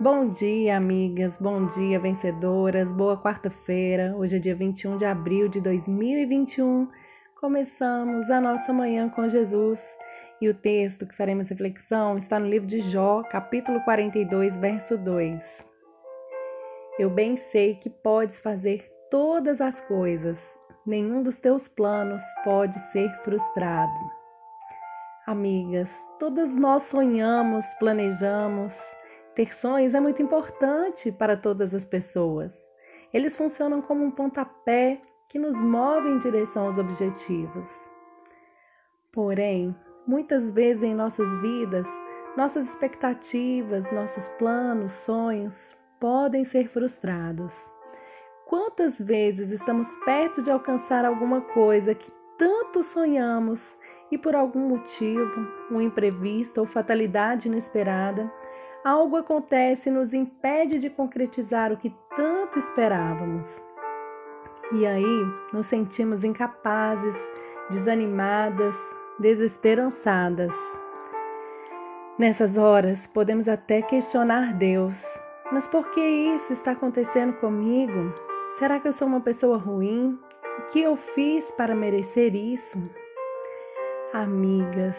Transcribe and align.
Bom 0.00 0.28
dia, 0.28 0.76
amigas, 0.76 1.38
bom 1.38 1.66
dia, 1.68 2.00
vencedoras, 2.00 2.90
boa 2.90 3.16
quarta-feira. 3.16 4.12
Hoje 4.16 4.36
é 4.36 4.38
dia 4.40 4.54
21 4.54 4.98
de 4.98 5.04
abril 5.04 5.48
de 5.48 5.60
2021. 5.60 6.88
Começamos 7.40 8.28
a 8.28 8.40
nossa 8.40 8.72
manhã 8.72 9.08
com 9.08 9.28
Jesus 9.28 9.78
e 10.40 10.48
o 10.48 10.54
texto 10.54 11.06
que 11.06 11.16
faremos 11.16 11.48
reflexão 11.48 12.18
está 12.18 12.40
no 12.40 12.48
livro 12.48 12.66
de 12.66 12.80
Jó, 12.80 13.22
capítulo 13.22 13.80
42, 13.82 14.58
verso 14.58 14.98
2. 14.98 15.40
Eu 16.98 17.08
bem 17.08 17.36
sei 17.36 17.76
que 17.76 17.88
podes 17.88 18.40
fazer 18.40 18.90
todas 19.08 19.60
as 19.60 19.80
coisas, 19.82 20.36
nenhum 20.84 21.22
dos 21.22 21.38
teus 21.38 21.68
planos 21.68 22.22
pode 22.42 22.76
ser 22.90 23.08
frustrado. 23.22 23.92
Amigas, 25.24 25.88
todas 26.18 26.52
nós 26.56 26.82
sonhamos, 26.82 27.64
planejamos. 27.78 28.74
Ter 29.34 29.52
sonhos 29.52 29.94
é 29.94 30.00
muito 30.00 30.22
importante 30.22 31.10
para 31.10 31.36
todas 31.36 31.74
as 31.74 31.84
pessoas. 31.84 32.54
Eles 33.12 33.36
funcionam 33.36 33.82
como 33.82 34.04
um 34.04 34.10
pontapé 34.10 35.00
que 35.28 35.38
nos 35.38 35.56
move 35.56 36.08
em 36.08 36.18
direção 36.18 36.66
aos 36.66 36.78
objetivos. 36.78 37.68
Porém, 39.12 39.74
muitas 40.06 40.52
vezes 40.52 40.84
em 40.84 40.94
nossas 40.94 41.28
vidas, 41.40 41.86
nossas 42.36 42.68
expectativas, 42.68 43.90
nossos 43.90 44.28
planos, 44.38 44.92
sonhos 45.04 45.54
podem 45.98 46.44
ser 46.44 46.68
frustrados. 46.68 47.52
Quantas 48.46 49.00
vezes 49.00 49.50
estamos 49.50 49.88
perto 50.04 50.42
de 50.42 50.50
alcançar 50.50 51.04
alguma 51.04 51.40
coisa 51.40 51.94
que 51.94 52.12
tanto 52.38 52.82
sonhamos 52.82 53.60
e 54.10 54.18
por 54.18 54.34
algum 54.34 54.68
motivo, 54.68 55.48
um 55.70 55.80
imprevisto 55.80 56.60
ou 56.60 56.66
fatalidade 56.66 57.48
inesperada, 57.48 58.30
algo 58.84 59.16
acontece 59.16 59.88
e 59.88 59.92
nos 59.92 60.12
impede 60.12 60.78
de 60.78 60.90
concretizar 60.90 61.72
o 61.72 61.76
que 61.76 61.92
tanto 62.14 62.58
esperávamos. 62.58 63.48
E 64.72 64.86
aí 64.86 65.26
nos 65.52 65.66
sentimos 65.66 66.22
incapazes, 66.22 67.14
desanimadas, 67.70 68.74
desesperançadas. 69.18 70.52
Nessas 72.18 72.58
horas, 72.58 73.06
podemos 73.08 73.48
até 73.48 73.80
questionar 73.82 74.52
Deus: 74.54 75.02
mas 75.50 75.66
por 75.66 75.90
que 75.90 76.00
isso 76.00 76.52
está 76.52 76.72
acontecendo 76.72 77.32
comigo? 77.34 78.12
Será 78.58 78.78
que 78.78 78.86
eu 78.86 78.92
sou 78.92 79.08
uma 79.08 79.20
pessoa 79.20 79.56
ruim? 79.56 80.18
O 80.58 80.62
que 80.68 80.80
eu 80.80 80.96
fiz 80.96 81.50
para 81.52 81.74
merecer 81.74 82.34
isso? 82.34 82.78
Amigas, 84.12 84.96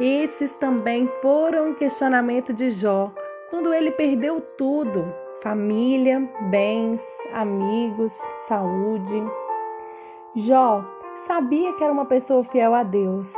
esses 0.00 0.54
também 0.54 1.06
foram 1.20 1.68
um 1.68 1.74
questionamento 1.74 2.52
de 2.54 2.70
Jó, 2.70 3.12
quando 3.50 3.74
ele 3.74 3.90
perdeu 3.90 4.40
tudo: 4.56 5.04
família, 5.42 6.26
bens, 6.50 7.00
amigos, 7.32 8.12
saúde. 8.48 9.22
Jó 10.34 10.82
sabia 11.26 11.72
que 11.74 11.84
era 11.84 11.92
uma 11.92 12.06
pessoa 12.06 12.42
fiel 12.44 12.74
a 12.74 12.82
Deus. 12.82 13.30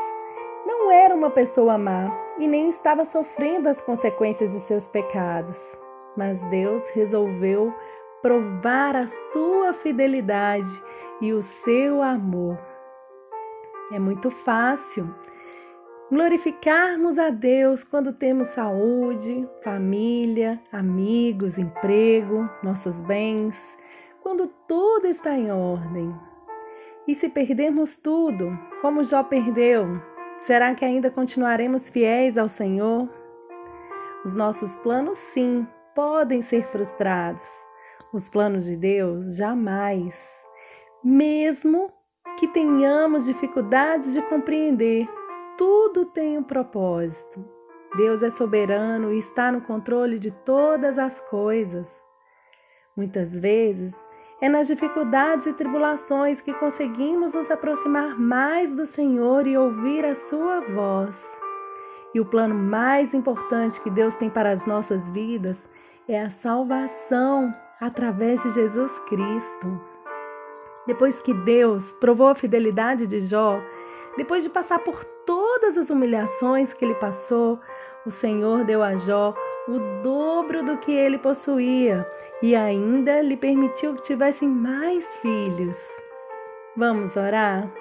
Não 0.64 0.90
era 0.90 1.14
uma 1.14 1.30
pessoa 1.30 1.76
má 1.76 2.12
e 2.38 2.46
nem 2.46 2.68
estava 2.68 3.04
sofrendo 3.04 3.68
as 3.68 3.80
consequências 3.80 4.52
de 4.52 4.60
seus 4.60 4.86
pecados. 4.86 5.58
Mas 6.16 6.40
Deus 6.44 6.88
resolveu 6.90 7.74
provar 8.20 8.94
a 8.94 9.06
sua 9.06 9.72
fidelidade 9.72 10.70
e 11.20 11.32
o 11.32 11.42
seu 11.42 12.02
amor. 12.02 12.58
É 13.90 13.98
muito 13.98 14.30
fácil 14.30 15.12
glorificarmos 16.12 17.18
a 17.18 17.30
Deus 17.30 17.82
quando 17.82 18.12
temos 18.12 18.48
saúde, 18.48 19.48
família, 19.64 20.60
amigos, 20.70 21.56
emprego, 21.56 22.50
nossos 22.62 23.00
bens, 23.00 23.58
quando 24.22 24.46
tudo 24.68 25.06
está 25.06 25.34
em 25.38 25.50
ordem. 25.50 26.14
E 27.08 27.14
se 27.14 27.30
perdermos 27.30 27.96
tudo, 27.96 28.50
como 28.82 29.02
Jó 29.02 29.22
perdeu, 29.22 30.02
será 30.40 30.74
que 30.74 30.84
ainda 30.84 31.10
continuaremos 31.10 31.88
fiéis 31.88 32.36
ao 32.36 32.46
Senhor? 32.46 33.08
Os 34.22 34.34
nossos 34.34 34.74
planos, 34.76 35.16
sim, 35.32 35.66
podem 35.94 36.42
ser 36.42 36.66
frustrados. 36.66 37.42
Os 38.12 38.28
planos 38.28 38.66
de 38.66 38.76
Deus, 38.76 39.34
jamais. 39.34 40.14
Mesmo 41.02 41.90
que 42.38 42.48
tenhamos 42.48 43.24
dificuldades 43.24 44.12
de 44.12 44.20
compreender, 44.28 45.08
tudo 45.56 46.06
tem 46.06 46.38
um 46.38 46.42
propósito. 46.42 47.44
Deus 47.96 48.22
é 48.22 48.30
soberano 48.30 49.12
e 49.12 49.18
está 49.18 49.52
no 49.52 49.60
controle 49.60 50.18
de 50.18 50.30
todas 50.30 50.98
as 50.98 51.20
coisas. 51.22 51.86
Muitas 52.96 53.32
vezes 53.38 53.94
é 54.40 54.48
nas 54.48 54.66
dificuldades 54.66 55.46
e 55.46 55.52
tribulações 55.52 56.40
que 56.40 56.52
conseguimos 56.54 57.34
nos 57.34 57.50
aproximar 57.50 58.18
mais 58.18 58.74
do 58.74 58.86
Senhor 58.86 59.46
e 59.46 59.56
ouvir 59.56 60.04
a 60.04 60.14
Sua 60.14 60.60
voz. 60.60 61.14
E 62.14 62.20
o 62.20 62.24
plano 62.24 62.54
mais 62.54 63.14
importante 63.14 63.80
que 63.80 63.90
Deus 63.90 64.14
tem 64.16 64.28
para 64.28 64.50
as 64.50 64.66
nossas 64.66 65.08
vidas 65.10 65.56
é 66.08 66.20
a 66.20 66.30
salvação 66.30 67.54
através 67.80 68.42
de 68.42 68.50
Jesus 68.52 68.90
Cristo. 69.08 69.80
Depois 70.86 71.20
que 71.22 71.32
Deus 71.32 71.92
provou 71.94 72.28
a 72.28 72.34
fidelidade 72.34 73.06
de 73.06 73.20
Jó, 73.20 73.60
depois 74.16 74.42
de 74.42 74.50
passar 74.50 74.80
por 74.80 75.04
todas 75.62 75.78
as 75.78 75.90
humilhações 75.90 76.74
que 76.74 76.84
ele 76.84 76.94
passou, 76.96 77.60
o 78.04 78.10
Senhor 78.10 78.64
deu 78.64 78.82
a 78.82 78.96
Jó 78.96 79.32
o 79.68 80.02
dobro 80.02 80.64
do 80.64 80.76
que 80.78 80.90
ele 80.90 81.16
possuía 81.16 82.04
e 82.42 82.56
ainda 82.56 83.22
lhe 83.22 83.36
permitiu 83.36 83.94
que 83.94 84.02
tivessem 84.02 84.48
mais 84.48 85.06
filhos. 85.18 85.76
Vamos 86.76 87.16
orar? 87.16 87.72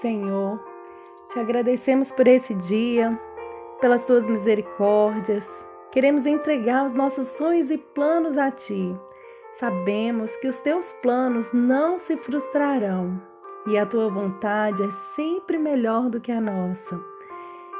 Senhor, 0.00 0.58
te 1.28 1.38
agradecemos 1.38 2.10
por 2.10 2.26
esse 2.26 2.54
dia, 2.54 3.20
pelas 3.78 4.06
tuas 4.06 4.26
misericórdias. 4.26 5.46
Queremos 5.92 6.24
entregar 6.24 6.86
os 6.86 6.94
nossos 6.94 7.28
sonhos 7.28 7.70
e 7.70 7.76
planos 7.76 8.38
a 8.38 8.50
ti 8.50 8.96
Sabemos 9.58 10.36
que 10.36 10.48
os 10.48 10.58
teus 10.58 10.92
planos 11.00 11.50
não 11.50 11.98
se 11.98 12.14
frustrarão 12.18 13.22
e 13.66 13.76
a 13.76 13.84
tua 13.84 14.08
vontade 14.08 14.82
é 14.82 14.90
sempre 15.14 15.58
melhor 15.58 16.08
do 16.08 16.20
que 16.20 16.30
a 16.30 16.40
nossa. 16.40 17.00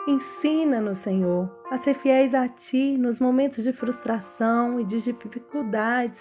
Ensina-nos, 0.06 0.98
Senhor, 0.98 1.50
a 1.70 1.78
ser 1.78 1.94
fiéis 1.94 2.34
a 2.34 2.48
Ti 2.48 2.96
nos 2.96 3.18
momentos 3.18 3.64
de 3.64 3.72
frustração 3.72 4.80
e 4.80 4.84
de 4.84 5.00
dificuldades. 5.00 6.20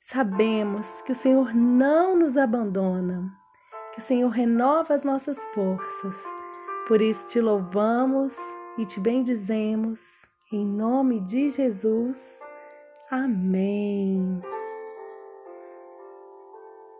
Sabemos 0.00 0.86
que 1.02 1.12
o 1.12 1.14
Senhor 1.14 1.54
não 1.54 2.16
nos 2.16 2.36
abandona, 2.36 3.30
que 3.92 3.98
o 3.98 4.02
Senhor 4.02 4.28
renova 4.28 4.94
as 4.94 5.02
nossas 5.02 5.38
forças. 5.54 6.16
Por 6.86 7.00
isso 7.00 7.28
te 7.28 7.40
louvamos 7.40 8.36
e 8.78 8.86
te 8.86 8.98
bendizemos. 9.00 10.00
Em 10.52 10.64
nome 10.64 11.20
de 11.20 11.50
Jesus. 11.50 12.16
Amém. 13.10 14.40